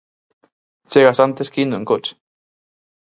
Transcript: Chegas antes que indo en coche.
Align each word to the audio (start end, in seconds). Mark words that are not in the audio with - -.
Chegas 0.91 1.19
antes 1.27 1.49
que 1.51 1.61
indo 1.65 1.75
en 1.79 1.85
coche. 1.91 2.13